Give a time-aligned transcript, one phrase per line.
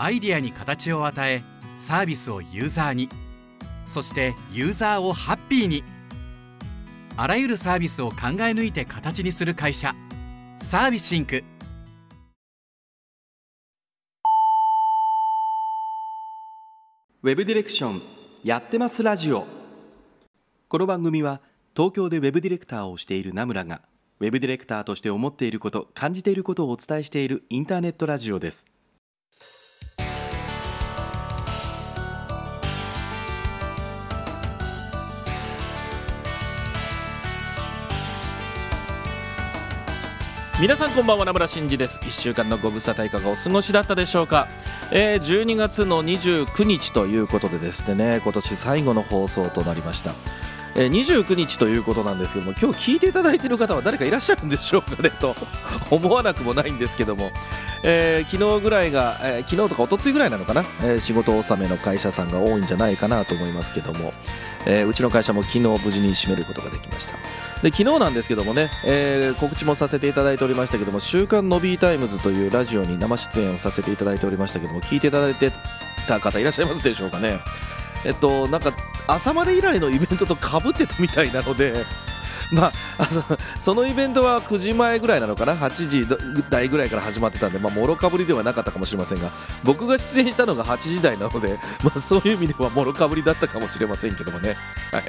[0.00, 1.42] アイデアに形を与え
[1.76, 3.08] サービスをユーザーに。
[3.84, 5.82] そしてユーザーをハッピーに。
[7.16, 9.96] あらゆるサービスを考え抜いて形にする会社。
[10.62, 11.42] サービスインク。
[17.24, 18.00] ウェブディレクション
[18.44, 19.46] やってますラジオ。
[20.68, 21.40] この番組は
[21.74, 23.82] 東京でウェブディレクターをしている名村が
[24.20, 28.77] ウェブディレクターとして思っていること感じていることをお伝えしているインターネットラジオです。
[40.60, 42.00] 皆さんこんばんは名村真司です。
[42.00, 44.48] 1週間のご無沙汰いかがお過ごしだったでしょうか、
[44.90, 48.20] えー、12月の29日ということでですね。
[48.24, 50.14] 今年最後の放送となりました。
[50.74, 55.34] えー、29日ということなんですけども今日聞いていただいている方は誰かいらっしゃるんでしょうかねと
[55.90, 57.30] 思わなくもないんですけども、
[57.84, 64.12] えー、昨日ぐらいが、えー、昨日とか一昨日ぐらいなのかな、えー、仕事納めの会社さんが多いんじゃないかなと思いますけども、
[64.66, 67.47] えー、うちの会社も昨日無事に締めることができました。
[67.62, 75.52] で昨日なんですけどもね、えー、告知もさせていただいておりましたけども「週刊のビータイムズ」というラジオに生出演をさせていただいておりましたけども聞いていただいて
[76.06, 77.40] た方いらっしゃいますでしょうかね。
[78.04, 78.72] えっとなんか
[79.08, 81.84] 朝まで以来のイベントとかぶってたみたいなので
[82.52, 83.08] まあ、
[83.58, 86.06] そのイベントは9時前ぐらいなのかな？8時
[86.48, 89.30] 台ぐらいから始まってたんで、まあ、もろかぶりではなかったかもしれませんが
[89.64, 94.56] 僕が出演したのが8時台なので、 まあ、そういう意味ではもろかぶりだったかもしれませんけどもね、
[94.92, 95.04] はい、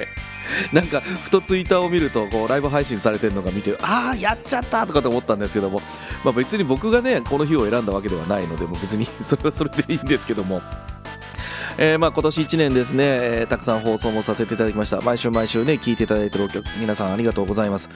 [0.73, 5.81] なんかふとツイッターを見るとこうライブ配信されてるのが見てああやっちゃったとかと思ったんですけども、
[6.25, 10.61] まあ、別に僕がねこの日を選んだわけではないので別にそれはそれでいいんですけども。
[11.81, 14.99] えー、まあ今年1年ですね、えー、たくさん放送もさせていただきました。
[14.99, 17.89] 毎週毎週ね聞いていただいてるお客皆さんありがとうございます。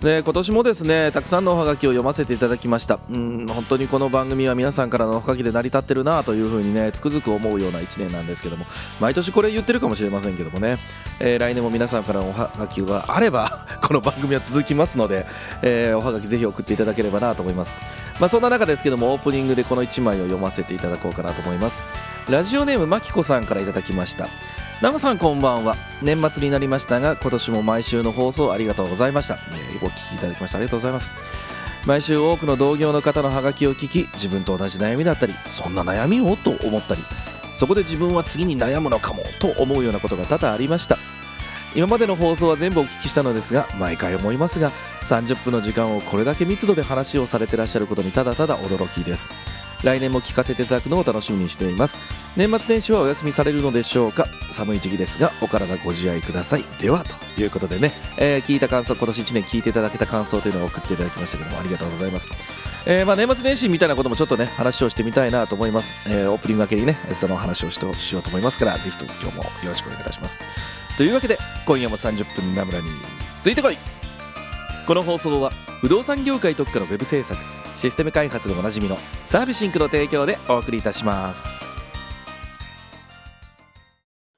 [0.00, 2.98] で今年もですねたくさんのおはがきを読ませていただきました。
[3.10, 8.66] うん本当にこの番組は皆さんからのおはがきで成り立ってるなというふうにねつくづく思うような1年なんですけども
[9.00, 10.76] 毎年これ言ってるかもしれませんけどもね、
[11.20, 15.26] えー、来年も皆さんからのおはがきがあれば この番組は続きますので、
[15.62, 17.74] えー、おはがきぜひ送っていただければなと思います。
[18.20, 21.78] まあそんな中ですけどもオープニングでこの1枚を読ませていただこうかなと思います。
[22.30, 24.28] ラジオネームまきこさんからいただきました。
[24.82, 25.76] ナムさんこんばんは。
[26.02, 31.10] 年末になりましたが今年も毎週の放送ありがとうございました、えー、お聞きいただきましてありがとうございます。
[31.86, 37.02] 毎週多くの同業の方のハガキを聞き自分と同じ悩みだったりそんな悩みをと思ったり
[37.52, 40.96] そこで自分は次に悩むのかもと思うようなことが多々ありました。
[41.76, 44.70] 今までの放送は全部お聞きしたのですが毎回思いますが
[45.02, 49.28] 30分の時間をこれだけ密度で話をされてらっしゃることにただただ驚きです。
[49.84, 51.98] 来年も聞かせていただくのを楽しみにしています。
[52.36, 54.26] 年末年始はお休みされるのでしょうか？
[54.50, 56.64] 寒い時期ですがお体ご自愛ください。
[56.80, 62.30] ではということでね、えー、聞いた感想今年1年聞いていただけた感想というのを送っていただきましたけどもありがとうございます、
[62.86, 70.38] えー、まあ年末年始みたいなこともちょっとね話をしてみたいなと思います、えー、オープニング明けにねその話をしてしようと思いますからぜひと今日もよろしくお願いいたします。
[70.96, 72.88] というわけで今夜も30分名村に
[73.42, 73.76] ついてこい。
[74.86, 77.40] この放送は不動産業界特化のウェブ制作
[77.74, 81.73] システム開発でおなじみのサービシンクの提供でお送りいたします。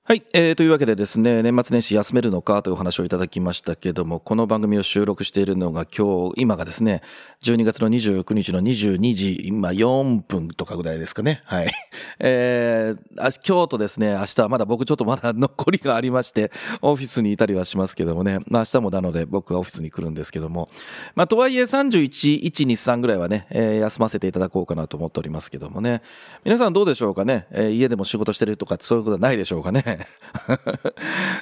[0.08, 7.02] はい、えー、というわけでですね、年末年始休めるのかというお話をいただきましたけども、この番組を収録しているのが今日、今がですね、
[7.42, 11.42] 12月の29日の22時、今4分とかぐらいですかね。
[11.44, 11.72] はい。
[12.20, 16.52] えー、今日とですね、明日はまだ僕ちょっとまだ残りがありまして、
[16.82, 20.68] オフィスにいたりはしますけどもね、まあ明日もなので僕がオフィスに来るんですけども、
[21.16, 26.00] まあとはいえ31、1、2、3ぐらいはね、えー、休ませていただこうかなと思っておりますけどもね、
[26.44, 29.95] 皆さんどうでしょうかね、えー、家でも仕事してるとかそういうことはないでしょうかね？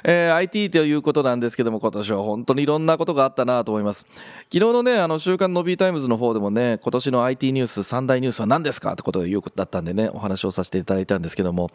[0.03, 4.07] えー、IT ということなんですけども、今年は本当にいろんなことがあったなと思います。
[4.51, 8.93] 昨日のね、あの、週刊のビータイムズの方でもね、今年の IT ニュース、三大ニュースは何ですか？
[8.93, 11.71] ってことを言うことだったんでね、お話をさせていただいたんですけども、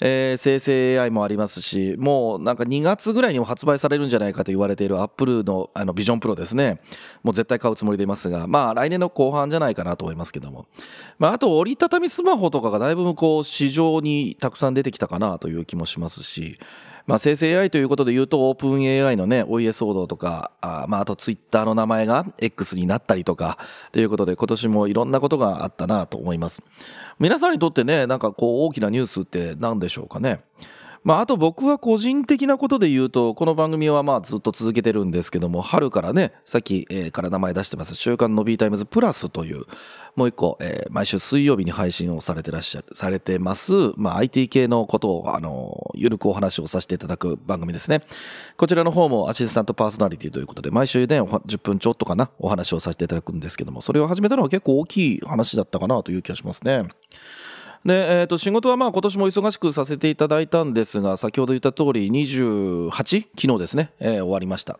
[0.00, 6.80] えー、生成 AI もありますし、もうなんか2月ぐらいにも発売されるんじゃないかと言われている Apple のあのビジョンプロですね。
[7.22, 10.66] もう絶対買うつもりでいますが、まあ来年の後半じゃないかなと思いますけども。
[11.18, 16.58] まああと折りたたみスマホとかがだいぶこう市場にたくさん出てきたかなという気もしますし、
[17.06, 23.58] まあ、生成 AI ということで言うと、オープン AI のね、お家騒動とか、あまあ、あとツイッターの名前が X になったりとか、
[23.92, 26.62] ということで、今年もいろんなことがあったなと思います。
[27.18, 30.40] 皆さんにとってね、なんかこう、大きなニュースって何でしょうかね？
[31.04, 39.66] まあ、あと僕は個人的なことで言うと、この番組はまあずっと続けてるんですけども、春からね、さっき、えー、から名前出してます、週刊の B タイムズプラスという、
[40.16, 48.02] もう一個、えー、毎週水曜日に配信をされてらっしゃる、されてます、まあ IT 系のことを、あの、ゆるくお話をさせていただく番組ですね。
[48.56, 56.84] こちらの方もアシスタントパーソナリティということで、毎週ね、10分ちょっとかな、お話をさせていただくんですけども、それを始めたのは結構大きい話だったかなという気がしますね。
[57.84, 62.90] で、えー、と仕事はまあ今年も忙しくさせていただいたんですが先ほど言った通り28
[63.38, 64.78] 昨日ですね、えー、終わりました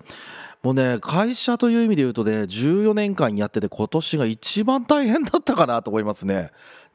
[0.64, 6.34] もうね会社という意味で言うとね14年間やってて今年が一番大変だったかなと思いますね。
[6.34, 6.52] だか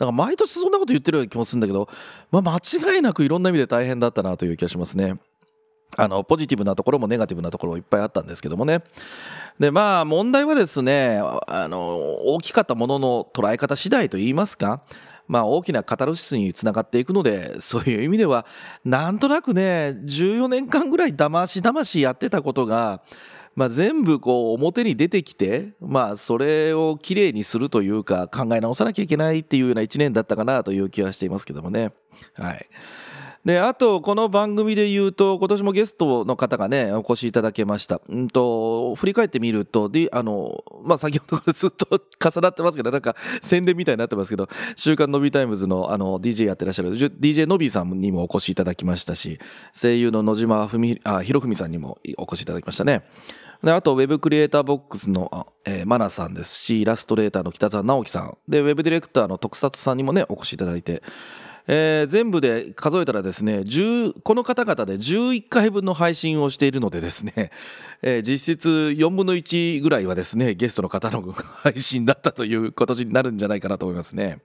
[0.07, 1.87] ら毎年そんなこと言ってるような気もするんだけど、
[2.31, 5.19] まあ、間違いなくいろんな意味で大変だったなという気がしますね。
[5.95, 8.83] あのポジティブなところもネガティブなところもいっぱいあったんですけどもね。
[9.59, 14.81] でまあ問題はですねあの大きかったものの捉え方次第といいますか
[15.27, 18.47] まあ、大きなカタルシスにつながっていくのでそういう意味では
[18.83, 23.03] なんとなくね14年間ぐらいだましだましやってたことが、
[23.55, 31.91] まあ、全部こう表に出てきて、まあ、それをきれいにするというか考え直さなきゃいけないっていうような1年だったかなという気はしていますけどもね。
[32.33, 32.69] はい
[33.45, 38.01] で、あと、この番組で言うと、今年もゲストの方がね、お越しいただけました。
[38.13, 49.39] んと、振り返ってみると、で、あの、まあ、先ほどから ずっと重なってますけど、なんか宣伝みたいになってますけど、週刊のびタイムズのあの、DJ やってらっしゃる、DJ のびさんにもお越しいただきましたし、
[49.73, 53.03] 声優の野島文、あ、ひろふみさんにもお越しいただきましたね。
[53.63, 61.01] で、あと、ウェブクリエイターボックスの、えー、マナさんですし、イラストレーターの北澤直樹さん、で、ウェブディレクターの徳里さんにもね、お越しいただいて、
[61.71, 63.63] えー、全部で数えたらですね
[64.23, 67.51] この方々で11回分の配信をしているのでですね、
[68.01, 74.39] えー、実質4分の1ぐらいはですねゲストの方の配信だったという形になるんじゃないかなと思いますね。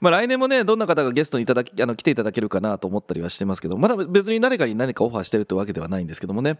[0.00, 6.58] まあ、来年もね、どんな方がゲストにいただき、あの、来ていただけるかなと思ったりはしてますけど、まだ別に誰かに何かオファーしてるというわけではないんですけどもね。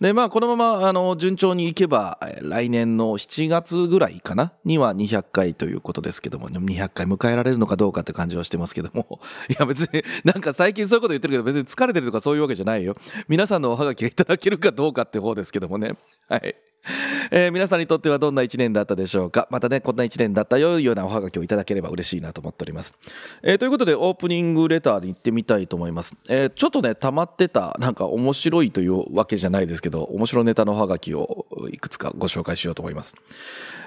[0.00, 4.52] で、まあ、このまま、あの、順調にいけば、来年の7月ぐらいかな？
[4.64, 12.94] には200回ということですけども、200回迎えられるのかどうかって感じはしてますけども、 いや別になんか最近そういうこと言ってるけど、別に疲れてるとかそういうわけじゃないよ。
[13.26, 15.94] 皆さんのおはがきがいただけるかどうかって方ですけどもね。
[16.28, 16.54] はい。
[17.30, 19.48] えー、皆さんにとってはどんな1年だったでしょうか？
[19.50, 22.94] またね、こんな1年だったよいうようなおはがきをいただければ嬉しいなと思っております。
[23.42, 26.16] えー、ということで、オープニングレターに行ってみたいと思います。
[26.28, 33.16] えー、ちょっとね、溜まってた、なんか面白いというわけじゃないですけど、面白ネタのおはがきをいくつかご紹介しようと思います。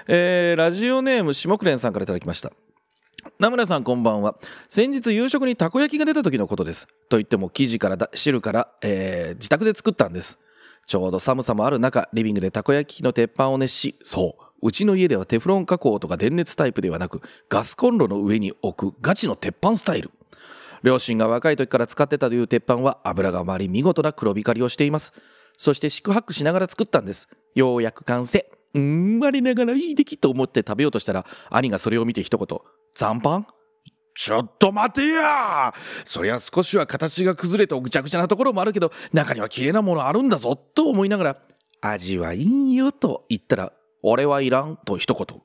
[0.08, 2.52] え、ラジオネーム、下久連さんからいただきました。
[3.38, 4.34] 名村さんこんばんは
[4.68, 10.38] 先日夕食にたこ焼きが出た時のことですと言っても生地から汁から、え、自宅で作ったんです
[10.90, 20.10] ちょうど寒さもある中、リビングでたこ焼き器の鉄板を熱し、そう、うちの家ではテフロン加工とか電熱タイプではなく、ガスコンロの上に置くガチの鉄板スタイル。
[20.82, 25.12] 両親が若い時から使ってたという鉄板は油が回り見事な黒光りをしています。
[25.56, 27.28] そして四苦八苦しながら作ったんです。
[27.54, 28.50] ようやく完成。
[28.74, 32.58] うーん、割れながらいい出来と思って食べようとしたら、兄がそれを見て一言、
[32.96, 33.59] 残飯？
[34.22, 35.72] ちょっと待てや
[36.04, 41.36] そりゃ少しは形が崩れてぐちゃぐちゃなところもあるけど、中には綺麗なものあるんだぞ、と思いながら、
[41.80, 43.72] 味はいいよ、と言ったら、
[44.02, 45.40] 俺はいらん、と一言。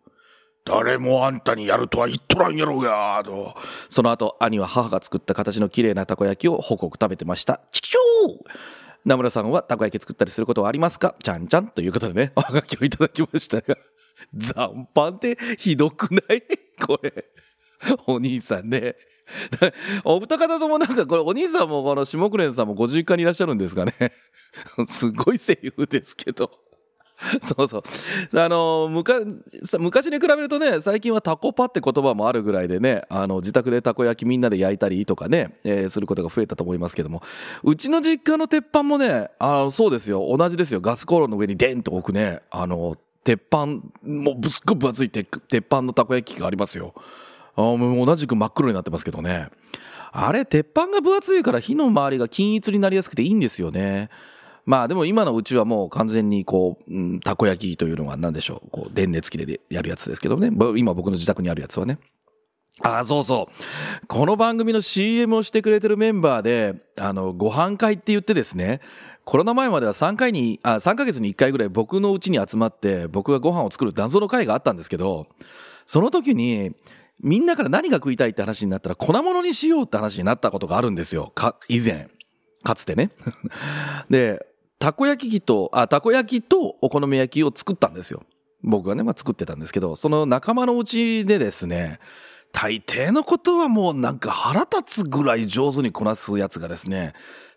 [0.65, 3.55] 誰もあんたにやるとは言っとらんやろうが、と。
[3.87, 7.61] その後、兄は母が作った形の綺麗なたこ焼きをホクホク食べてました。
[7.71, 8.57] チキショー
[9.05, 11.15] 名村さんはたこ焼き作ったりすることはありますか？
[11.23, 13.77] ちゃんちゃんということでね、おはがきをいただきましたが。
[14.33, 16.43] 残飯ってひどくない？
[16.85, 17.23] これ。
[18.07, 18.95] お兄さんね。
[20.03, 23.93] お二方ともなんかこれお兄さんもこの下久さんもご実家にいらっしゃるんですかね。
[24.87, 26.51] すごいセリフですけど。
[27.41, 27.83] そうそう。
[28.39, 37.23] あの、昔に比べるとね、最近はタコパって言葉もあるぐらいでね、あの、自宅でたこ焼きみんなで焼いたりとかね、えー、することが増えたと思いますけども、
[37.63, 46.93] うちの実家の鉄板もね、あの、そうですよ、同じですよ、ガスコンロの上にデンと置くね、あの、鉄板、もうぶすっごい分厚い鉄板のたこ焼き器がありますよ。
[47.55, 49.49] あもう同じく真っ黒になってますけどね。
[50.11, 54.09] あれ、鉄板が分厚いから火の周りが均一になりやすくていいんですよね。
[54.65, 58.69] まあでも今のうちはもう完全にこう、うん、たこ焼きというのは何でしょう。
[58.71, 60.49] こう、電熱器でやるやつですけどね。
[60.77, 61.99] 今僕の自宅にあるやつはね。
[62.81, 63.49] ああ、そうそ
[64.03, 64.07] う。
[64.07, 68.81] この番組の CM をしてくれてるメンバーで、あの、ご飯会って言ってですね、
[69.23, 75.27] コロナ前までは3回に、あ、3ヶ月に1回ぐらい僕の家に集まって、僕がご飯を作る断層の会があったんですけど、
[75.85, 76.75] その時に、
[77.21, 81.31] みんなから何が食いたいって話になったら粉物にしようって話になったことがあるんですよ。
[81.35, 82.09] か、以前。
[82.63, 83.11] かつてね。
[84.09, 84.45] で、
[84.79, 88.23] たこ焼き器と、あ、たこ焼きとお好み焼きを作ったんですよ。
[88.63, 91.99] 僕がね、まあ、作ってたんですけど、その仲間のうちでですね、
[92.51, 97.13] 大抵のことはもうなんか腹立つぐらい上手にこなすやつがですね、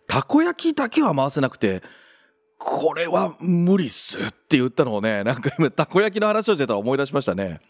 [0.07, 1.83] たこ焼きだけは回せなくて、
[2.59, 7.61] これは無理っすって言ったのをね、 なんか今、たこ焼きの話をしてたら思い出しましたね。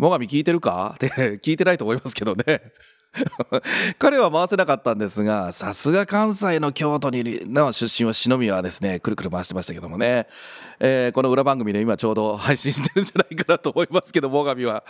[0.00, 0.92] 最上聞いてるか？
[0.96, 1.08] って
[1.42, 2.72] 聞いてないと思いますけどね。
[3.98, 10.26] 彼は回せなかったんですが、さすが関西の京都にの出身は篠宮はですね、くるくる回してましたけどもね。
[10.80, 14.84] えー、この裏番組で今ちょうど配信してるんじゃないかなと思いますけど、最上は。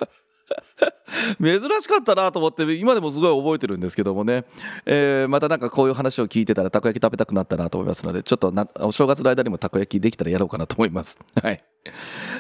[1.41, 4.45] 珍しかったなと思って今でもすごい覚えてるんですけどもね、
[4.87, 11.19] えーまたなんかこういう話を聞いてたらたこ焼き食べたくなったなと思いますのでちょっとなお正月の間にもたこ焼きできたらやろうかなと思います。
[11.43, 11.63] はい。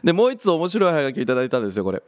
[0.04, 2.02] でもう一つ面白いハガキいただいたんですよこれ、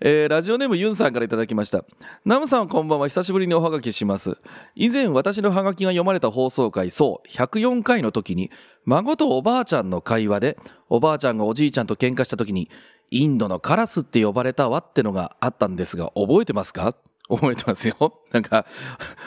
[0.00, 1.84] えーラジオネームユンさんからいただきました。
[2.24, 3.08] ナムさんこんばんは。
[3.08, 4.38] 久しぶりにおはがきします。
[4.74, 7.28] 以前私のハガキが読まれた放送回そう。
[7.28, 8.50] 104回の時に
[8.84, 10.58] 孫とおばあちゃんの会話で
[10.88, 12.70] おばあちゃんがおじいちゃんと喧嘩した時に
[13.10, 16.94] インドのカラスって呼ばれたわってのがあったんですが覚えてますか
[17.28, 18.20] 覚えてますよ？
[18.32, 18.66] なんか、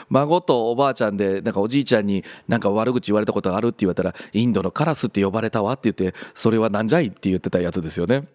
[0.08, 8.28] 孫とおばあちゃんで、なんかおじいちゃんになんか悪口言われたことがあるって言われたら、インドのカラスって呼ばれたわって言って、それはなんじゃいって言ってたやつですよね。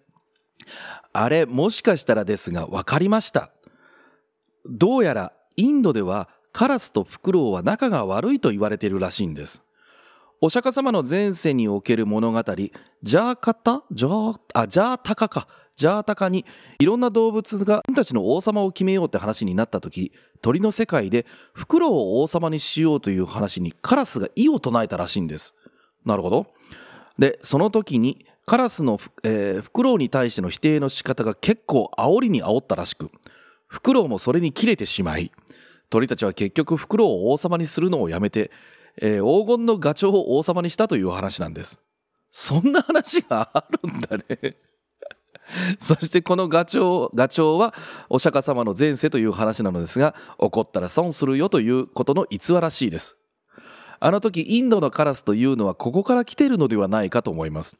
[1.12, 3.50] あれ、もしかしたらですが、分かりました。
[4.66, 9.62] どうやら、インドではカラスとフクロウは仲が悪いと言われているらしいんです。
[10.42, 13.84] お釈迦様の前世における物語、ジャーカタ？
[13.90, 15.48] ジャー、あ、ジャータカか。
[15.76, 16.44] ジャータカに
[16.78, 20.12] いろんな動物が自分たちの王様を決めようって話になった時、
[20.42, 21.24] 鳥の世界で
[21.54, 25.54] フクロウを王様にしようという話にカラスが異を唱えたらしいんです。
[26.04, 26.46] なるほど。
[27.18, 33.10] で、その時にカラスの、えーフクロウに対しての否定の仕方が結構煽りに煽ったらしく、
[33.66, 35.32] フクロウもそれに切れてしまい、
[35.88, 38.50] 鳥たちは結局フクロウを王様にするのをやめて、
[39.00, 41.80] えー黄金のガチョウを王様にしたという話なんです。
[42.30, 44.56] そんな話があるんだね。
[45.78, 47.74] そしてこのガチョウ、ガチョウは
[48.08, 53.16] お釈迦様の前世という話なのですが、怒ったら損するよということの逸話らしいです。
[53.98, 57.76] あの時インドのカラスというのはここから来ているのではないかと思います。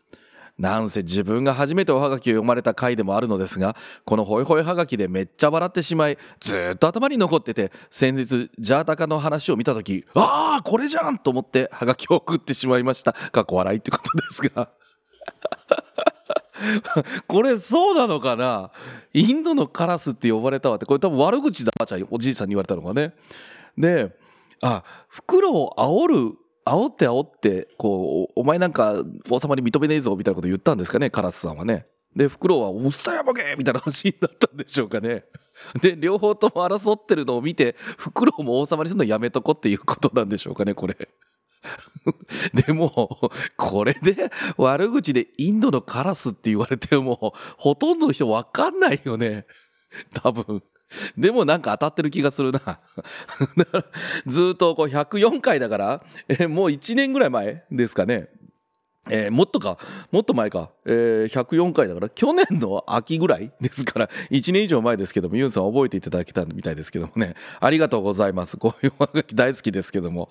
[0.58, 13.12] なんせ自分が初めておはがきを読まれた回でもあるのですが、このホイホイはがきでめっちゃ笑ってしまい、ずっと頭に残ってて、先日、ジャータカの話を見た時、ああ、これじゃんと思ってはがきを送ってしまいました。
[13.12, 14.70] かっこ笑いってことですが。
[17.28, 18.70] これそうなのかな？
[19.12, 23.12] インドのカラスって呼ばれたわって、これ多分悪口だ、ばあちゃ、おじいさんに言われたのがね。
[23.76, 24.16] で、
[24.62, 31.86] あ、袋を煽る、煽って煽って、こう、お前なんか王様に認めねえぞみたいなこと言ったんですかね、カラスさんはね。
[32.16, 35.24] で、袋は、うっさやぼけみたいな話になったんでしょうかね。
[35.80, 40.96] で、両方とも争ってるのを見て、袋も王様にするのやめとこっていうことなんでしょうかね、これ。
[42.66, 49.46] でも、これで悪口でインドのカラスって言われても、ほとんどの人わかんないよね。
[50.14, 50.62] 多分。
[51.16, 52.60] でもなんか当たってる気がするな。
[54.26, 58.28] ずっとこう104回だから、えもう1年ぐらい前ですかね。
[59.08, 59.78] えーもっとか、
[60.10, 68.56] もっと前か、えー104回だから、去年の秋ぐらいですから、1年以上前ですけども、ユンさん覚えていただけたみたいですけどもね、ありがとうございます。
[68.56, 70.28] こういうおはがき大好きですけども、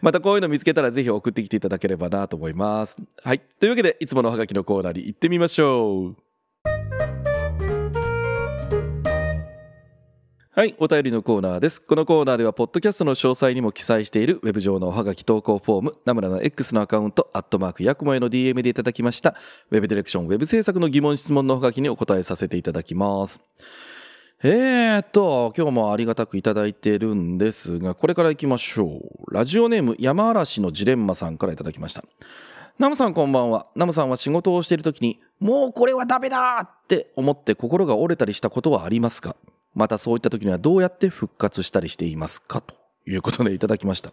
[0.00, 2.96] またこういうの見つけたらぜひ送ってきていただければなと思います。
[3.24, 3.40] はい。
[3.40, 6.25] というわけで、いつものおはがきのコーナーに行ってみましょう。
[10.58, 11.82] はい、お便りのコーナーです。
[11.82, 19.34] このコーナーでは、ポッドキャストの詳細にも記載しているウェブ上のおはがき投稿フォーム、ナムラの X のアカウント、アットマーク、ヤクモへの DM でいただきました、
[19.70, 23.42] ウェブディレクション、ウェブ制作の疑問質問のおはがきにお答えさせていただきます。
[24.42, 28.86] えーっと、今日もありがたくいただいてるんですが、これから行きましょ
[29.28, 29.34] う。
[29.34, 32.02] ラジオネーム、山嵐のジレンマさんからいただきました。
[32.78, 33.66] ナムさんこんばんは。
[33.76, 39.36] ナムさんは仕事をしているときに、もうこれはダメだって思って心が折れたりしたことはありますか？
[39.76, 42.74] またそういった時にはどうやって復活したりしていますかと
[43.06, 44.10] いうことでいただきました。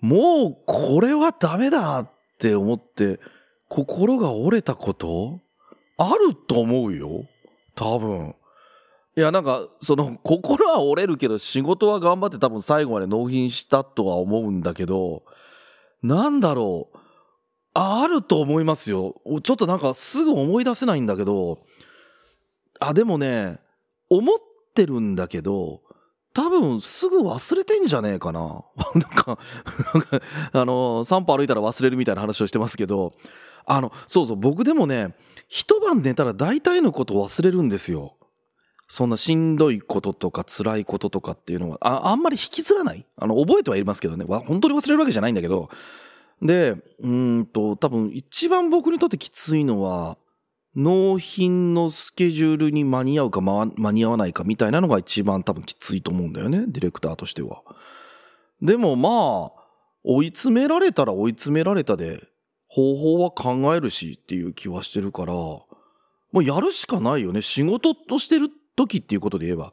[0.00, 3.20] もうこれはダメだって思って
[3.68, 5.40] 心が折れたこと
[5.98, 7.26] あると思うよ。
[7.76, 8.34] 多分。
[9.14, 15.22] いやなんかその心は折れるけど仕事は頑張って多分最後まで納品したとは思うんだけど
[16.02, 16.98] なんだろう
[17.74, 21.58] あると思いますよちょっとなんかすぐ思い出せないんだけど
[22.80, 23.58] あでもね
[24.08, 24.38] 思っ
[24.72, 25.82] てるんだけど
[26.34, 28.40] 多分すぐ忘れてんじゃねえかな
[28.94, 29.38] なんか
[30.52, 33.12] あの散歩歩いたら忘れるみたいな話をしてますけど
[33.66, 35.14] あのそうそう僕でもね
[35.48, 38.16] 一晩寝たら大体のこと忘れるんですよ
[38.92, 44.26] そんなしんどいこととか辛いこととかっていうのは、ああんまり引きずらないあの、覚えてはいますけどね。
[44.28, 45.70] わ本当に忘れるわけじゃないんだけど。
[46.42, 50.18] で、うんと、多分一番僕にとってきついのは、
[50.74, 56.64] 納品のスケジュールに間に合うか間に合わないかみたいなのが一番多分きついと思うんだよね。
[56.66, 57.62] ディレクターとしては。
[58.62, 59.62] でもまあ、
[60.04, 62.22] 追い詰められたら追い詰められたで、
[62.68, 65.66] 方法は考えるしっていう気はしてるから、も
[66.36, 67.42] うやるしかないよね。
[67.42, 69.72] 仕事としてる時っていうことで言えば。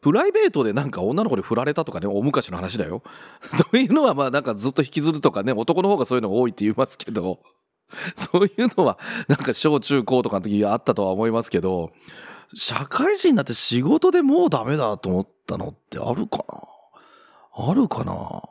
[0.00, 3.02] プライベートでなんか女の子に振られたとかね、大昔の話だよ。
[3.70, 7.40] というのはまあなんかずっと引きずるとかね、男の方がそういうのが多いって言いますけど、
[8.16, 11.92] そういうのはなんか小中高とかの時あったとは思いますけど、
[12.54, 17.68] 社会人になって仕事でもうダメだと思ったのってあるかな？
[17.68, 18.42] あるかな？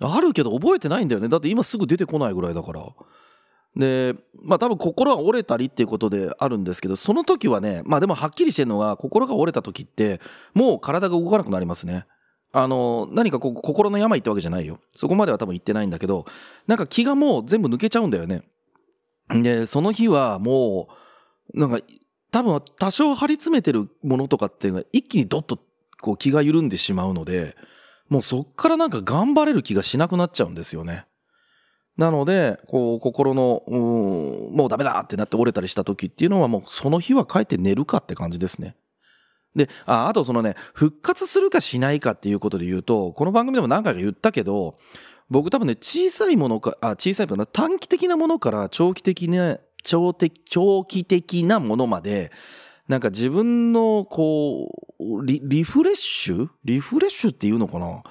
[0.00, 1.28] あるけど覚えてないんだよね。
[1.28, 2.82] だって今すぐ出てこないぐらいだから。
[3.76, 10.20] で、まあ多分心が折れたりっていうことであるんですけど、その時はね、まあでもはっきりしてるのは心が折れた時って、
[10.54, 12.06] もう体が動かなくなりますね。
[12.52, 14.80] あの、何かこう心の病ってわけじゃないよ。
[14.94, 16.26] そこまでは多分言ってないんだけど、
[16.66, 18.42] なんか気がもう全部抜けちゃうんだよね。
[19.30, 20.88] で、その日はも
[21.54, 21.80] う、なんか、
[22.30, 25.58] 多分多少張り詰めてるものとかっていうのは一気にドッと
[26.00, 27.56] こう気が緩んでしまうので、
[28.08, 31.06] もうそっからなんか頑張れる気がしなくなっちゃうんですよね。
[31.96, 38.76] なので、こう、心の、もうダメだってなって折れたりした時っていうのはもうその日は帰って寝るかって感じですね。
[39.54, 44.78] で、あ、あとそのね、復活するかしないかっていうことで言うと、この番組でも何回か言ったけど、
[45.30, 52.32] 僕多分ね、小さいものか、あ、小さいもの、短期的なものから長期的な、長的、長期的なものまで、
[52.88, 56.48] なんか自分の、こう、リ、リフレッシュ？
[56.64, 58.02] リフレッシュっていうのかな？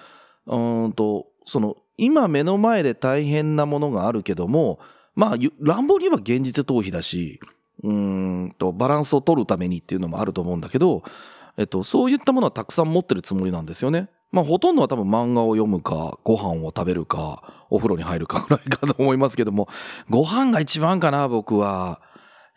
[0.46, 4.80] うんと、その、今目の前で大変なものがあるけども、
[5.16, 7.40] まあ、乱暴に言えば現実逃避だし、
[7.84, 11.04] うんと、バランスを取るためにっていうのもあると思うんだけど、
[11.58, 14.10] えっと、そういったものはたくさん持ってるつもりなんですよね。
[14.32, 19.68] まあ、ほとんどは多分漫画を読むか、ご飯を食べるか、お風呂に入るかぐらいかと思いますけども、
[20.10, 22.02] ご飯が一番かな、僕は。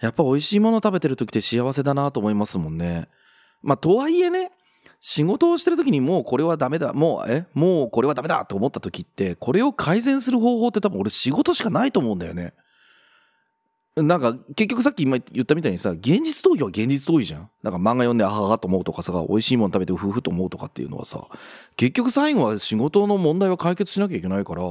[0.00, 3.08] やっぱ美味しいもの食べてる時って幸せだなと思いますもんね。
[3.62, 4.50] まあ、とはいえね、
[4.98, 7.46] 仕事をしてる時にもうこれはダメだ、もう、え？
[7.54, 12.52] もうこれはダメだと思った時って、これを改善する方法って多分俺仕事しかないと思うんだよね。
[14.02, 17.50] なんか結局さっき今言ったみたいにさ、現実逃避は現実逃避じゃん？
[17.62, 21.26] なんか漫画読んであははと思うとかさ、美味しいもの食べて夫婦と思うとかっていうのはさ、
[21.76, 24.62] 結局最後は仕事の問題は解決しなきゃいけないから、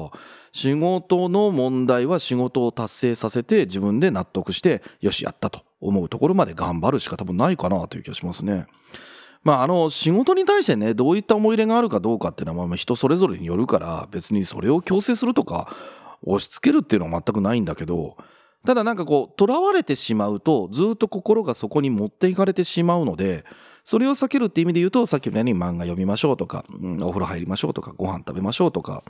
[0.51, 8.67] 仕事の問題は仕事を達成させて自分で納得して、よし、やったと思うところまで頑張るしか多分ないかなという気がしますね。
[9.43, 15.73] まあ、あの、仕事に対してね、どういった思い入れがあるかどうかっていうのは、まあ、人それぞれによるから、別にそれを強制するとか、
[16.23, 18.17] 押し付けるっていうのは全くないんだけど、
[18.65, 23.45] ただなんかこう、囚われてしまうと、ずっと心がそこに持っていかれてしまうので、
[23.83, 29.03] それを避けるって意味で言うと、さっきみたいに漫画読みましょうとか、うん、お風呂入りましょうとか、ご飯食べましょうとか、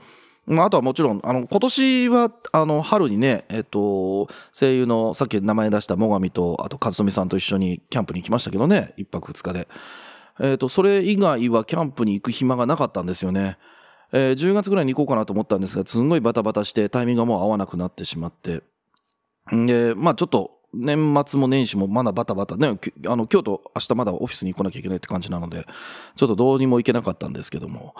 [0.45, 9.67] まあ、あとはもちろん、あの、今年は、あの、春にね、えっと、声優の、さっき名前出した最上と、あと、和富さんと一緒にキャンプに行きましたけどね、一泊二日で。
[10.39, 13.57] えっ、と、それ以外はキャンプに行く暇がなかったんですよね。
[14.11, 18.63] えー、10月ぐらいに行こうかなと思ったんですが、すんごいバタバタしてタイミングがもう合わなくなってしまって。
[19.51, 25.65] で、まあちょっと、年末も年始もまだバタバタね、あの、今日と明日まだオフィスに来なきゃいけないって感じなので、
[26.15, 27.95] ちょっとどうにも行けなかったんですけども。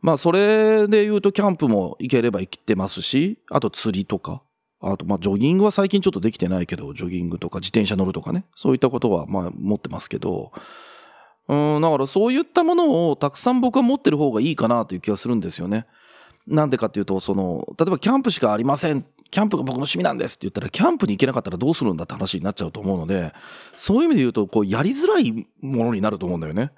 [0.00, 4.42] まあそれで言うとキャンプも行ければ行ってますし、あと釣りとか、
[4.80, 10.52] あとまあジョギングは最近ちょっとできてないけど、ジョギングとか自転車乗るとかね、そういったことはまあ持ってますけど、
[11.48, 15.86] うん、だからそういったものをたくさん僕は持ってる方がいいかなという気がするんですよね。
[16.46, 19.06] なんでかっていうと、その、例えばキャンプしかありません。
[19.34, 23.32] キャンプが僕の趣味なんですって言ったら、キャンプに行けなかったらどうするんだって話になっちゃうと思うので、
[23.74, 26.70] そういう意味で言うと、こう、やりづらいものになると思うんだよね。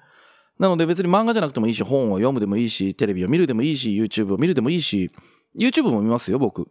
[0.57, 5.11] なので別に漫画じゃなくてもいいし、本を読むでもいいし、テレビを見るでもいいし、YouTube を見るでもいいし、
[5.55, 6.67] YouTube も見ますよ、僕。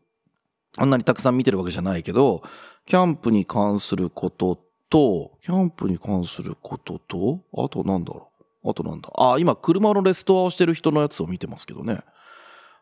[0.76, 2.42] あんなにたくさん見てるわけじゃないけど、
[2.84, 4.58] キャンプに関すること
[4.90, 8.32] と、キャンプに関することと、あとなんだろ
[8.64, 8.70] う。
[8.70, 9.08] あとなんだ。
[9.16, 12.00] あ、今車のレストアをしてる人のやつを見てますけどね。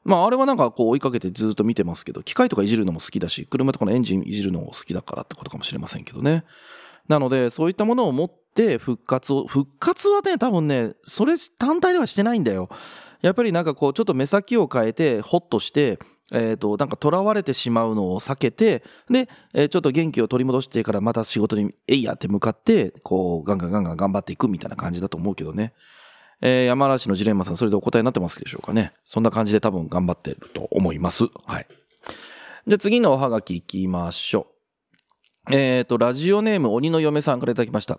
[0.05, 6.45] まああれはなんかこう追いかけてずっと見てますけど、機械とかいじるのも好きだし、車とかのエンジンいじるのも好きだからってことかもしれませんけどね。
[7.09, 12.69] なので、そういったものを持って復活を、復活はね、多分ね、それ単体ではしてないんだよ。
[13.21, 15.99] やっぱりなんかこう、ちょっと目先を変えて、ホッとして、
[16.33, 25.75] えっ、ー、と、なんか囚われてしまうのを避けて、で、えー、ちょっと元気を取り戻してからまた仕事に、えいやって向かって、こう、ガンガンガンガン頑張っていくみたいな感じだと思うけどね。
[26.41, 28.93] えー、山梨のジレンマさん、それでお答えになってますでしょうかね。
[29.05, 31.25] そんな感じで多分頑張ってると思います。
[31.47, 31.67] はい。
[32.67, 34.55] じゃあ次のおはがき行きましょう。
[35.55, 37.99] えっ、ー、と、ラジオネーム鬼の嫁さんからいただきました。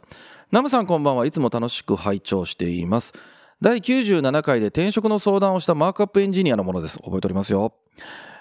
[0.51, 3.13] ナムさんこんばんはいつも楽しく拝聴しています。
[3.61, 6.97] 第97回で転職の相談をしたマークアップエンジニアのものです。
[6.99, 7.73] 覚えておりますよ。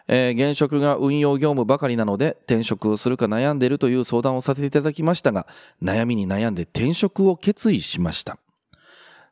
[0.09, 5.47] えー、現職が運用業務ばかりなので転職をするか悩んでいるという相談をさせていただきましたが、
[5.83, 8.39] 悩みに悩んで転職を決意しました。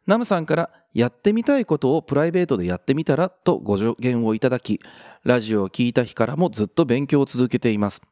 [0.06, 4.80] ナムさんからやってみたいことをプライベートでやってみたらとご助言をいただき、
[5.24, 8.02] ラジオを聞いた日からもずっと勉強を続けています。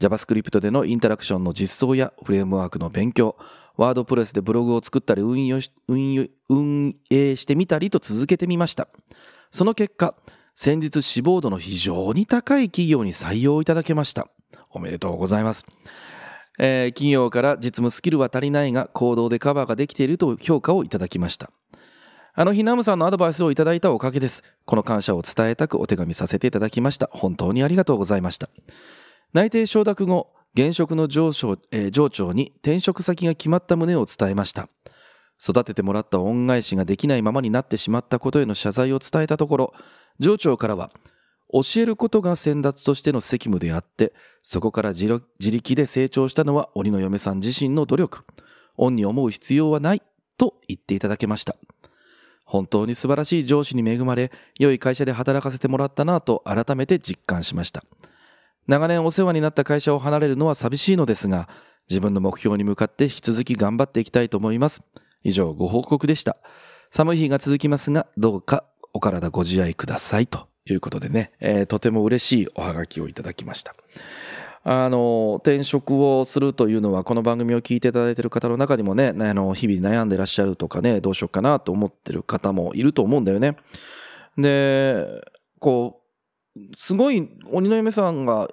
[0.00, 3.36] JavaScript でのインタラクションの実装やフレームワークの勉強、
[3.76, 8.88] ワードプレスでブログを作ったり運用し運営してみたりと続けてみました。
[9.50, 10.14] その結果、
[10.54, 14.28] 先日志望度の非常に高い企業に採用いただけました。
[14.70, 15.64] おめでとうございます。
[16.58, 21.50] えー企業から実務スキルは足りないが行動でカバーができていると評価をいただきました。
[22.34, 24.44] あの日ナムさんのアドバイスをいただいたおかげです。
[24.64, 27.08] この感謝を伝えたくお手紙させていただきました。
[27.12, 28.48] 本当にありがとうございました。
[29.32, 34.68] 内定承諾後、現職の上昇、えー上長に転職先が決まった旨を伝えました。
[35.40, 39.74] 育ててもらった恩返しができないままになってしまったことへの謝罪を伝えたところ、
[40.18, 40.90] 上長からは、
[41.52, 45.06] 教えることが先達としての責務であって、そこから自
[45.38, 48.24] 力で成長したのは鬼の嫁さん自身の努力。
[48.76, 50.02] 恩に思う必要はない、
[50.36, 51.56] と言っていただけました。
[52.44, 57.82] 本当に素晴らしい上司に恵まれ、良い会社で働かせてもらったなぁと改めて実感しました。
[58.66, 61.48] 長年お世話になった会社を離れるのは寂しいのですが、
[61.90, 64.82] 自分の目標に向かって引き続き頑張っていきたいと思います。
[65.24, 66.36] 以上、ご報告でした。
[66.90, 70.26] 寒い日が続きますが、どうかお体ご自愛ください。
[70.26, 73.74] ということでね、えーとても嬉しいおはがきをいただきました。
[74.64, 83.56] あの、転職をするというのは、この番組を聞いていただいている方の中にもね、あの、日々悩んでらっしゃるとかね、どうしようかなと思ってる方もいると思うんだよね。
[84.36, 85.24] で、
[85.58, 86.02] こ
[86.56, 88.48] う、すごい鬼の嫁さんが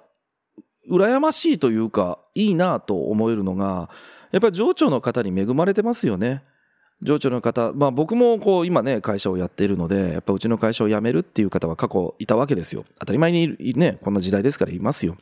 [0.90, 3.90] 羨ましいというか、いいなと思えるのが、
[4.30, 6.44] やっぱり上長の方に恵まれてますよね。
[7.02, 12.84] 上長の方、まあ僕もこう今ね、会社をやっているので、やっぱうちの会社を辞めるっていう方は過去いたわけですよ。
[12.98, 15.16] 当たり前にね、こんな時代ですからいますよ。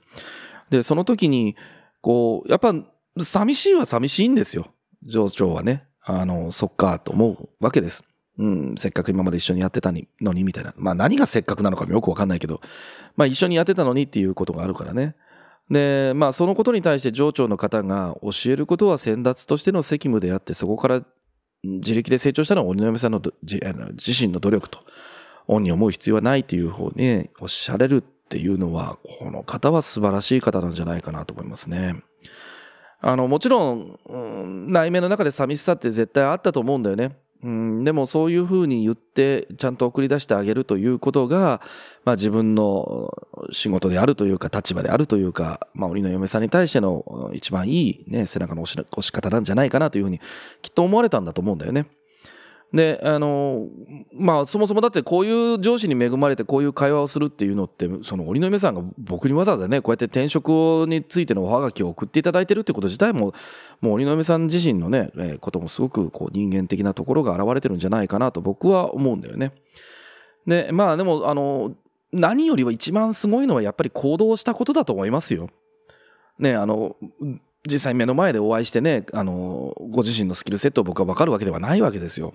[0.70, 1.56] で、その時に、
[2.00, 2.74] こう、やっぱ
[3.20, 4.68] 寂しいは寂しいんですよ。
[5.04, 5.84] 上長はね。
[6.04, 8.04] あの、そっかと思うわけです。
[8.38, 10.74] うん、せっかく今まで一緒にやってたのに、みたいな。
[10.76, 12.60] まあ何がせっかくなのかもよくわかんないけど、
[13.16, 15.14] まあ一緒にやってたのにっていうことがあるからね。
[15.70, 21.02] で、まあそのことに対して上長の方が教えることは先達としての責務であって、そこから
[21.64, 24.80] 自力で成長したのは鬼の嫁さんのじあの自身の努力と、
[25.46, 31.96] 恩に思う必要はないという方におっしゃれるっていうのは、この方は素晴らしい方なんじゃないかなと思いますね。
[33.00, 37.16] あの、もちろん、うん内面の中で寂しさって絶対あったと思うんだよね。
[37.44, 41.60] うん、でもそういうふうに言ってちゃんと送り出してあげるということが、
[42.06, 43.12] まあ自分の
[43.52, 50.20] 仕事であるというか立場であるというか、まあ鬼の嫁さんに対しての一番いいね、背中の押し押し方なんじゃないかなというふうに
[50.62, 51.86] きっと思われたんだと思うんだよね。
[52.74, 53.68] で、あの、
[54.12, 60.48] まあそもそもだってこういう上司に恵まれてこういう会話をするっていうのって、その鬼の嫁さんが僕にわざわざね、こうやって転職
[60.88, 63.32] についてのおはがきを送っていただいてるってこと自体も、
[63.80, 69.52] もう鬼の嫁さん自身のね、えーこともすごくこう人間的なところが現れてるんじゃないかなと僕は思うんだよね。
[70.44, 71.76] で、まあでも、あの、
[72.12, 75.48] 何よりは一番すごいのはやっぱり行動したことだと思いますよ。
[76.40, 76.96] ね、あの、
[77.70, 82.34] 実際目の前でお会いしてね、あの、ご自身のスキルセットを僕は分かるわけではないわけですよ。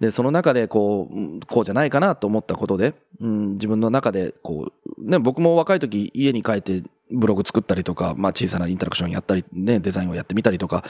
[0.00, 10.84] で、その中でこう、こうじゃないかなと思ったことで、うん、自分の中でこう、ね、僕も若い時家に帰ってブログ作ったりとか、まあ小さなインタラクションやったり、ね、デザインをやってみたりとか、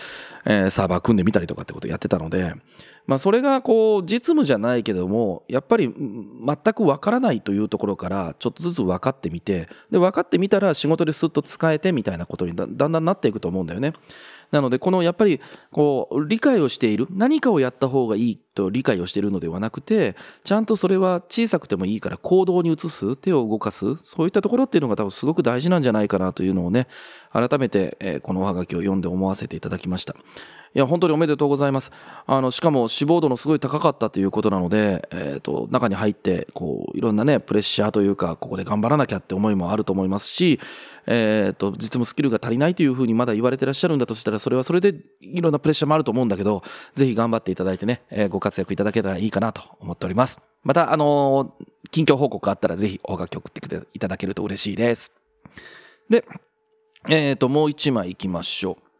[0.46, 2.54] えーサーバー組んでみたりとかってことをやってたので、
[3.06, 13.92] まあそれがこう、実務じゃないけども、やっぱり全くわからないというところから、ちょっとずつ分かってみて、で、分かってみたら仕事ですっと使えてみたいなことにだんだんなっていくと思うんだよね。
[14.52, 26.86] なので、このやっぱり、こう、理解をしている、何かをやった方がいいと理解をしているのではなくて、ちゃんとそれは小さくてもいいから行動に移す、手を動かす、そういったところっていうのが多分すごく大事なんじゃないかなというのをね、
[27.32, 30.14] 改めて、このおはがきを読んで思わせていただきました。
[30.74, 31.92] いや、本当におめでとうございます。
[32.26, 40.60] あの、しかも死亡度のすごい高かったということなので、えっ、と、中に入って、こう、いろんなね、プレッシャーというか、ここで頑張らなきゃって思いもあると思いますし、
[41.06, 46.62] えっ、と、実務スキルが足りないというふうにまだ言われてらっしゃるんだとしたら、それはそれでいろんなプレッシャーもあると思うんだけど、
[46.94, 50.40] ぜひ頑張っていただいてね、えーご活躍いただけたらいいかなと思っております。
[50.62, 51.54] また、あの
[51.90, 55.12] 近況報告あったらぜひおはがき送ってていただけると嬉しいです。
[56.08, 56.24] で、
[57.08, 58.91] えっ、と、もう一枚行きましょう。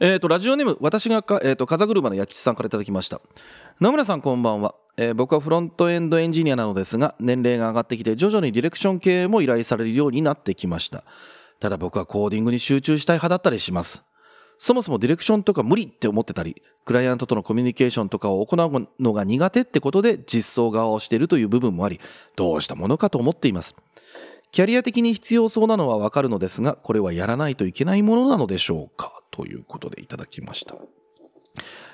[0.00, 3.20] えっ、と、ラジオネーム、私がか、えっ、と、風車の焼きさんからいただきました。
[3.80, 11.04] 野村さんこんばんは、えー僕はフロントエンドエンジニアなのですが、年齢が上がってきて徐々にディレクション系も依頼されるようになってきました。
[11.60, 14.04] ただ僕はコーディングに集中したい派だったりします。
[14.58, 22.00] そもそもディレクションとか無理って思ってたり、クライアントとのコミュニケーションとかを行うのが苦手ってことで実装側をしているという部分もあり、
[22.36, 23.74] どうしたものかと思っています。
[24.54, 29.12] キャリア的に必要そうなのはわかるのですが、これはやらないといけないものなのでしょうか？
[29.32, 30.76] ということでいただきました。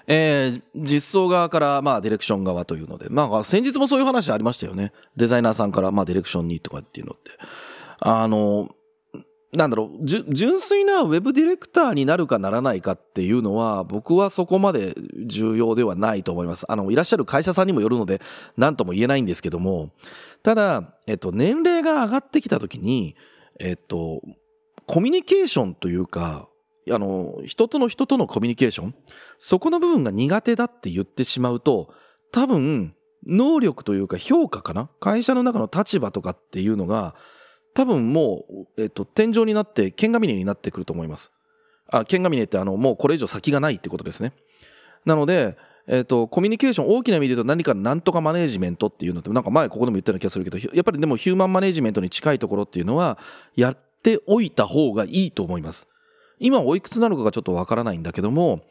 [0.07, 4.93] えー実装側から、まあ、ディレクション側というので、まあ、先日もそういう話ありましたよね。
[5.17, 7.31] デザイナーさんから、まあ、ディレクションにとかっていうのって。
[7.99, 8.69] あの、
[9.53, 14.95] なんだろう、純粋なウェブディレクターになるかならないかっていうのは、僕はそこまで
[15.27, 16.71] 重要ではないと思います。
[16.71, 18.21] あの、いらっしゃる会社さんにもよるので、
[18.57, 19.91] 何とも言えないんですけども、
[20.43, 23.17] ただ、えっと、年齢が上がってきたときに、
[23.59, 24.23] えっと、
[24.87, 26.49] コミュニケーションというか、
[26.91, 28.95] あの、人との人とのコミュニケーション、
[29.39, 31.93] そこの部分が苦手だって言ってしまうと、
[32.33, 32.95] 多分、
[33.27, 37.15] 能力というか評価かな会社の中の立場とかっていうのが、
[37.75, 38.45] 多分も
[38.77, 41.33] う、えっと、天井になって、剣ヶ峰になってくると思います。
[41.93, 44.33] あ、剣ヶ峰ってあの、もうこれ以上先がないってことですね。
[45.05, 53.19] なので、えっ、と、コミュニケーション、大きな意味で言うと何かなんとかマネージメントっていうのって、なんか前ここでも言ったような気がするけど、やっぱりでもヒューマンマネージメントに近いところっていうのは、
[53.57, 55.89] やっておいた方がいいと思います。
[56.39, 58.63] 今おいくつなのかがちょっとわからないんだけども、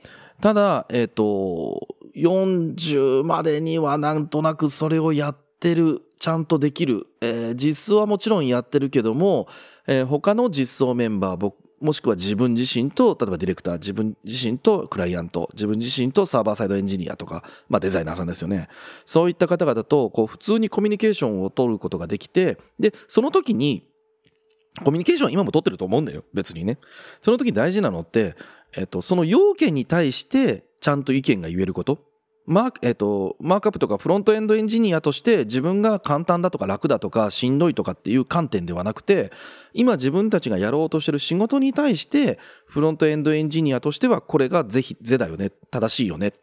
[0.41, 9.47] ただ、えっ、と、40までにはなんとなくそれをやってる、ちゃんとできる、えー、実装はもちろんやってるけども、
[9.87, 18.67] えー、他の実装メンバー、僕、もしくは自分自身と、例えばディレクター、自分自身とクライアント、自分自身とサーバーサイドエンジニアとか、まあデザイナーさんですよね。
[19.05, 23.83] そういった方々と、こう普通にコミュニケーションを取ることができて、で、その時に、
[24.83, 26.23] コミュニケーションは今も取ってると思うんだよ。
[26.33, 26.77] 別にね。
[27.21, 28.35] その時に大事なのって、
[28.77, 32.08] えっと、その要件に対してちゃんと意見が言えること。
[32.49, 39.31] マーク、えっ、と、マークアップとかフロントエンドエンジニアとして自分が簡単だとか楽だとかしんどいとかっていう観点ではなくて、
[39.73, 45.51] 今自分たちがやろうとしてる仕事に対してフロントエンドエンジニアとしてはこれがぜひ、ぜだよね。
[45.69, 46.33] 正しいよね。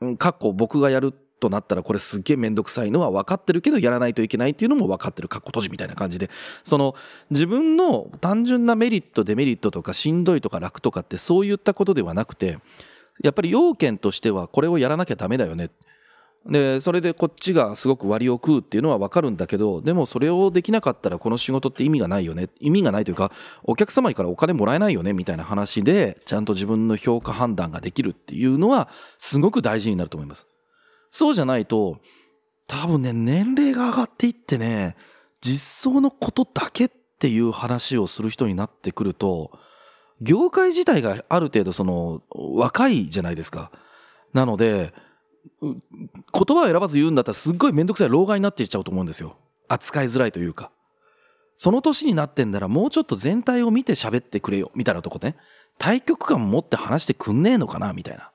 [0.00, 6.30] うん、かっこ僕がやるとなったらこれすっげえめんどくさいのは分かってるけどやらないといけないっていうのも分かってるかっこ閉じみたいな感じで
[6.64, 6.94] その
[7.30, 12.58] 自分の単純なメリットデメリットとかしんどいとか楽とかってそういったことではなくて
[13.22, 15.70] やっぱり要件としてはこれをやらなきゃダメだよね。
[16.48, 22.48] で、それでこっちがすごく割を食うっていうのはわかるんだけど、でもそれをできなかったらこの仕事って意味がないよね。
[22.60, 23.32] 意味がないというか、
[23.64, 30.46] お客様からお金もらえないよねみたいな話で、ちゃんと自分の評価判断ができるっていうのは、すごく大事になると思います。
[31.10, 31.98] そうじゃないと、
[32.68, 34.96] 多分ね、年齢が上がっていってね、
[35.40, 39.50] 実装のことだけっていう話をする人になってくると、
[40.20, 43.70] 業界自体がある程度その若いじゃないですか。
[44.32, 44.94] なので、
[45.60, 45.74] 言
[46.32, 49.36] 葉を選ばず言うんだったらすっごいめんどくさい老害になっていっちゃうと思うんですよ。
[49.68, 50.70] 扱いづらいというか。
[51.56, 55.36] その年になってんならもうちょっと全体を見て喋ってくれよ、みたいなとこね。
[55.78, 58.30] 対局感持って話してくんねえのかな、みたいな。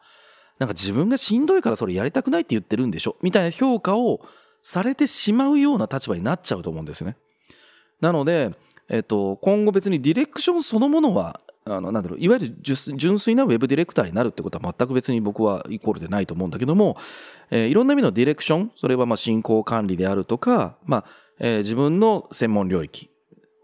[0.59, 4.21] なんか自分がしんどいからそれやりたくないって言ってるんでしょみたいな評価を
[4.61, 7.17] されてしまうような立場になっちゃうと思うんですよね。
[7.99, 8.51] なので、
[8.89, 11.39] えっと、今後別にディレクションそのものは
[11.75, 16.97] あのなんだろういわゆる純粋なウェブディレクターになるってことは全く別に僕はイコールでないと思うんだけども、
[17.49, 21.05] えー、いろんな意味のディレクションそれはまあ進行管理であるとか、まあ
[21.39, 23.10] えー、自分の専門領域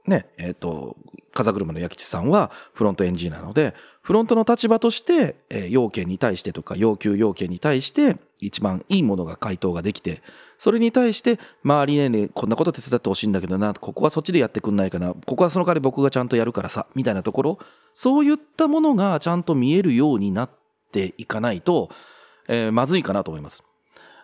[0.08, 0.98] ねえっ、ー、と
[1.34, 10.24] 風車の焼吉さんはフロントエンジニアなのでフロントの立場として、えー、要件に対してとか要求要件に対して一番いいものが回答ができて
[10.58, 17.60] それに対して周りねねこんなこと手伝ってほしいんだけどなここはそっちでやってくんないかなここはその代わり僕がちゃんとやるからさみたいなところ
[17.93, 20.50] そういったものがちゃんと見えるようになっ
[20.91, 21.89] ていかないと、
[22.48, 23.63] えー、まずいかなと思います。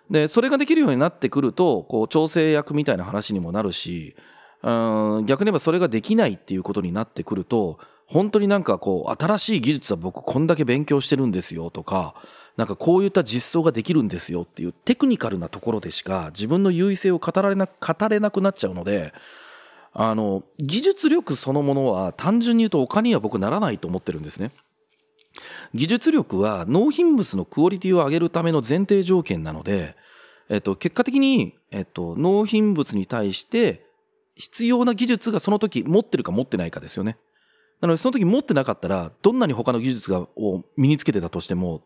[0.09, 4.15] でそれができるようになってくるとこう調整役みたいな話にもなるし
[4.63, 12.15] 逆に言えばそれができないっていうことになってくると本当になんかこう新しい技術は僕こんだけ勉強してるんですよとか
[12.55, 19.13] なんかこういった実装ができるんですよっていうテクニカルなところでしか自分の優位性を語られな語れなくなっちゃうので
[19.91, 24.51] あの技術力そのものは単純に言うとお金には僕ならないと思ってるんですね。
[25.73, 29.95] 技術力は納品物のクオリティを上げるための前提条件なので、
[30.47, 33.83] えっと、結果的に、えっと、納品物に対して
[34.35, 37.17] 必要な技術がその時持ってるか持ってないかですよね。
[37.81, 41.83] なのでその時持ってなかったらどんなに他の技術がを身につけてたとしても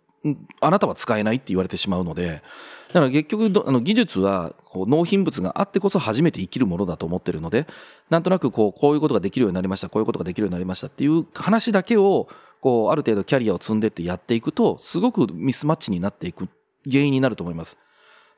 [0.61, 2.41] あなたは使えないって言われてしまうので、
[2.89, 7.67] だから結局、あの技術はこう納品物があってこそ初めて生きるものだと思ってるので、
[8.09, 12.27] なんとなくこう、こういうことができるようになりました、こういうことができるようになりましたっていう話だけを、
[12.61, 16.49] こう、ある程度キャリアを積んでってやっていくと、すごくミスマッチになっていく
[16.89, 17.77] 原因になると思います。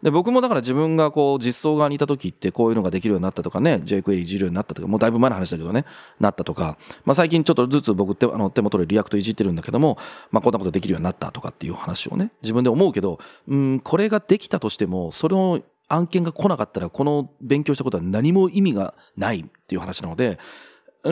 [0.02, 5.86] で、僕もだから自分がこう実装側にいた時ってこういうのができるようになったとかね、jQuery いじるようになったとか、もうだいぶ前の話だけどね、
[6.20, 9.98] なったとか、まあ最近ちょっとずつ僕手あの手元で React いじってるんだけども、
[10.32, 20.40] まあこんなことできるようになったとかっていう話をね、自分で思うけど、うん、これができたとしても、その案件が来なかったら、この勉強したことは何も意味がないっていう話なので、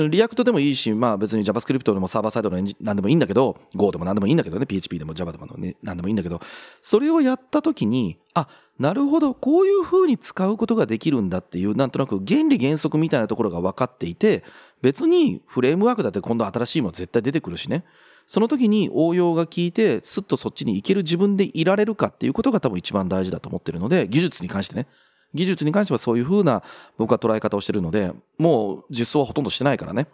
[0.09, 6.41] React でもいいし、まあ別に JavaScript でもサーバーサイドの何でもいいんだけど、Go でも何でもいいんだけどね、PHP でも Java でも、ね、何でもいいんだけど、
[6.81, 14.43] それをやった時に、あ、なるほど、こういうふうに使うことができるんだっていう、なんとなく原理原則みたいなところが分かっていて、
[14.81, 17.83] 別にフレームワークだって今度新しいもの絶対出てくるしね。
[18.27, 24.85] その時に応用が効いて、すっとそっちに行ける自分でいられるかっていうことが多分一番大事だと思ってるので、技術に関してね。
[25.33, 26.63] 技術に関してはそういうふうな
[26.97, 30.07] 僕は捉え方をしてるので、もう実装はほとんどしてないからね。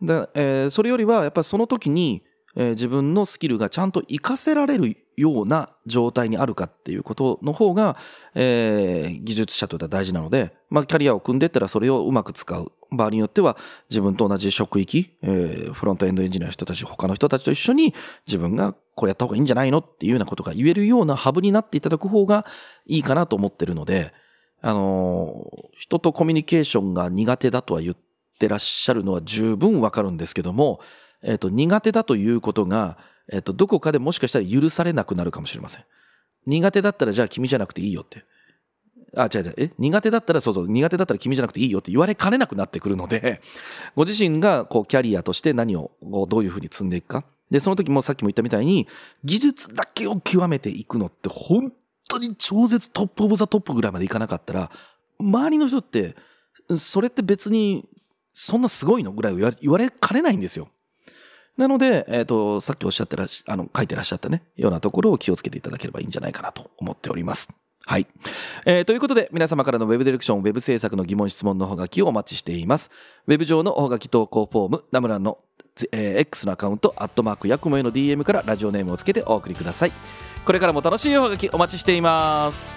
[0.00, 2.22] で、えー、それよりはやっぱりその時に、
[2.56, 7.96] えー自分のスキルがちゃんと活かせられるような状態にあるかっていうことの方が、
[8.34, 12.72] えー技術者というのは大事なので、まあ、キャリアを組んでったらそれをうまく使う。
[12.90, 13.56] 場合によっては
[13.88, 17.94] 自分と同じ職域、えーフロントエンドエンジニアの人たち、他の人たちと一緒に
[18.26, 22.46] 自分がこれやった方がいいんじゃないのっていうようなことが言えるようなハブになっていただく方が
[22.86, 24.12] いいかなと思ってるので、
[24.60, 27.96] あのー人とコミュニケーションが苦手だとは言っ
[28.38, 30.80] てらっしゃるのは十分わかるんですけども、
[31.22, 32.98] えっ、と、苦手だということが、
[33.32, 35.84] えっ、と、どこかでもしかしたら許されなくなるかもしれません。
[36.46, 38.24] 苦手だったらじゃあ君じゃなくていいよって。
[39.16, 39.54] あ、違う違う。
[39.56, 39.70] え？
[39.78, 43.40] 苦手だったら、そうそう、苦手だったら君じゃなくていいよって言われかねなくなってくるので、
[43.96, 45.90] ご自身が、こう、キャリアとして何を、
[46.28, 47.24] どういうふうに積んでいくか。
[47.50, 48.86] で、その時もさっきも言ったみたいに、
[49.24, 51.72] 技術だけを極めていくのって、本
[52.08, 54.70] 当に超絶 top of the top ぐらいまでいかなかったら、
[55.18, 56.14] 周りの人って、
[56.76, 57.88] それって別に、
[58.32, 60.68] そんなすごいのぐらい言われ言われかねないんですよ。
[61.56, 67.48] なので、えっ、と、さっきおっしゃってらっしゃあの、書いてらっしゃったね、ようなところを気をつけていただければいいんじゃないかなと思っております。
[67.86, 68.06] はい。
[68.66, 72.90] えーということで、皆様からのウェブディレクション、ウェブ制作の疑問、質問のおはがきをお待ちしています。
[73.26, 75.38] ウェブ上のおがき投稿フォーム、ナムランの、
[75.92, 79.92] えー X のアカウント、アットマーク、ヤクモへの DM からラジオネームをつけてお送りください。
[80.44, 82.72] これからも楽しいおはがきお待ちしています。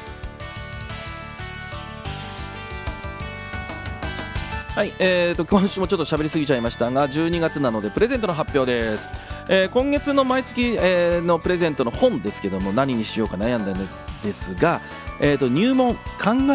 [4.75, 9.07] はい、えー、と今週もちょっと喋りすぎちゃいましたが12月なのでプレゼントの発表です、
[9.47, 13.85] えー今月の毎月、えーのプレゼントの本ですけども何にしようか悩んだんで
[14.23, 14.81] ですが、
[15.19, 15.99] えー、と入門考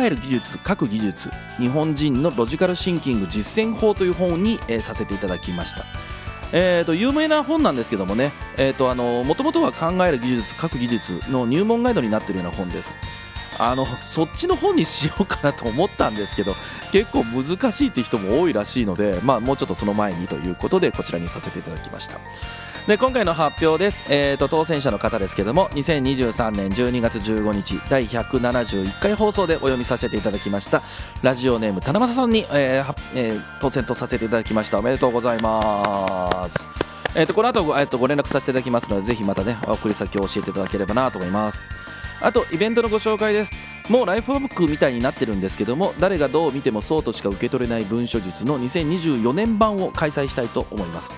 [0.02, 5.84] える技術書く技術日本人のロジカルシンキング実践法という本に、えーさせていただきました。
[6.52, 12.96] えー、と有名な本なんですけどもね、えー、とあのもともとは考える技術書く技術の入門ガイドになっているような本です。
[13.58, 16.54] あのそっちの本にしようかなと思ったんですけど
[16.92, 22.20] 結構難しいって人も多いらしいので、まあ、もうちょっとその前にということでこちらにさせていただきました。
[22.88, 30.82] で今回の発表です、えー、と当選者の方ですけども2023年12月15日第171回放送でお読みさせていただきました。
[31.22, 34.78] ラジオネーム棚正さんに、えーえー当選とさせていただきました。
[34.78, 36.66] おめでとうございます。
[37.14, 41.60] えー、とこの後ご,、えー、とご連絡させていただきますのでぜひまたね送り先を教えていただければなと思います。
[42.22, 43.52] あとイベントのご紹介です。
[43.90, 51.12] もうライフワークみたいになってるんですけども誰がどう見てもそうとしか受け取れない文書術の2024年版を開催したいと思います。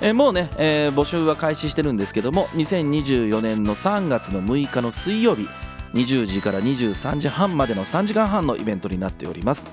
[0.00, 5.48] えーもうね、えー募集は開始してるんですけども2024年の3月の6日の水曜日
[5.94, 9.64] 20時から23時半までの3時間半のイベントになっております。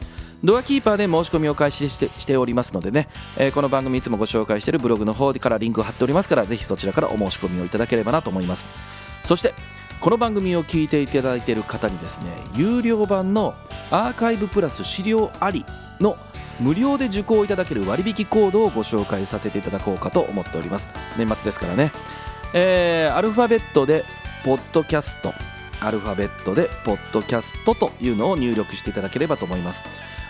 [0.43, 8.67] ドアキーパーで申し込みを開始してしておりますのでね、えーこの番組いつもご紹介しているブログの方からリンクを貼っておりますからぜひそちらからお申し込みをいただければなと思います。
[9.23, 9.53] そして
[9.99, 13.53] この番組を聞いていただいている方にですね有料版の
[13.91, 15.63] アーカイブプラス資料あり
[15.99, 16.17] の
[16.59, 20.89] 無料で受講いただける割引コードをご紹介させていただこうかと思っております。
[21.17, 21.91] 年末ですからね。
[22.53, 24.03] えーアルファベットで
[24.43, 25.33] ポッドキャスト。
[25.83, 29.83] アルファベットでポッドキャストというのを入力していただければと思います。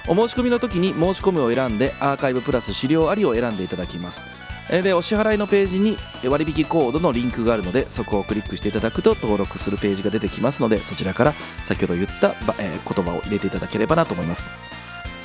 [0.07, 4.25] お申し込みの時に申し込むを選んでアーカイブプラス資料ありを選んでいただきます。
[4.69, 12.29] でお支払いのページに割引コードのリンクがあるのでそこをクリックしていただくと登録するページが出てきますのでそちらから先ほど言った、
[12.59, 14.47] えー言葉を入れていただければなと思います。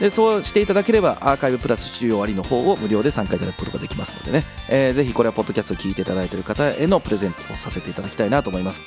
[0.00, 8.82] でそうしていただければアーカイブプラス資料ありの方を無料で参加いただくことができますのでね、えーぜひこれはポッドキャストを聞いていただいている方へのプレゼントをさせていただきたいなと思います。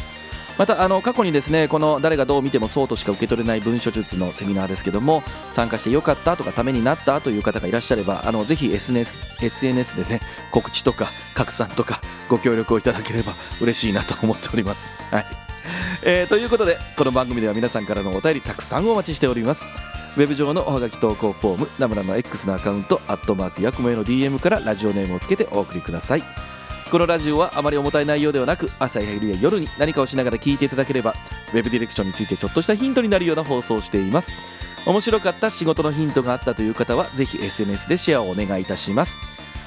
[0.60, 10.19] またあの過去にですねこの誰がどう見てもそうとしか受け取れない文書術のセミナーですけども参加してよかったとかためになったという方がいらっしゃればあのぜひ SNS, SNS でね
[10.52, 14.89] 告知とか拡散とかご協力をいただければ嬉しいなと思っております。
[15.12, 15.49] はい。
[16.04, 19.65] えーということでこの番組では皆さんからのお便りたくさんお待ちしております。
[20.17, 26.24] ウェブ上のおはがき投稿フォームナムラの X のアカウントアットマークヤクモへの DM からラジオネームをつけてお送りください。
[26.91, 31.13] このラジオはあまり重たい内容ではなく朝や昼や夜に何かをしながら聞いていただければ
[31.54, 34.34] ウェブディレクションについてちょっとしたヒントになるような放送をしています。
[34.86, 39.19] 面白かった仕事のヒントがあったという方はぜひ SNS でシェアをお願いいたします。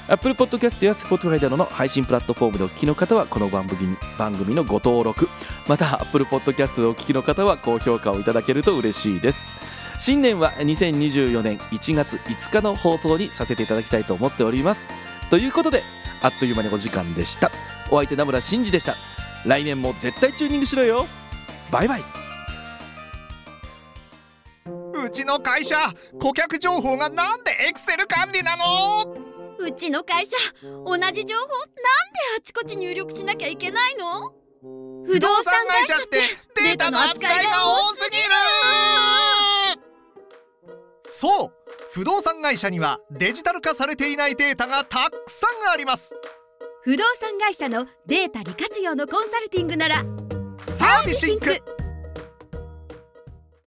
[0.07, 5.29] Apple Podcast や Spotify などの配信プラットフォームでお聞きの方はこの番組番組のご登録。
[5.67, 9.41] また Apple Podcast でお聞きの方は高評価をいただけると嬉しいです。
[9.99, 14.83] 新年は2024年1月5日の放送にさせていただきたいと思っております。
[15.29, 15.83] ということで
[16.21, 17.49] あっという間にお時間でした。
[17.89, 18.95] お相手名村真司でした。
[19.45, 21.07] 来年も絶対チューニングしろよ。
[21.71, 22.03] バイバイ。
[25.05, 25.77] うちの会社
[26.19, 29.22] 顧客情報がなんでエクセル管理なの？
[29.59, 31.25] うちの会社同じ情報なんで
[32.37, 34.33] あちこち入力しなきゃいけないの？
[35.05, 36.19] 不動産会社って
[36.63, 38.23] データの扱いが多すぎる！
[41.05, 41.51] そう
[41.91, 46.15] 不動産会社にはデジタル化されていないデータがたくさんあります。
[46.83, 50.03] 不動産会社のデータ利活用のコンサルティングなら
[50.67, 51.61] サービシンク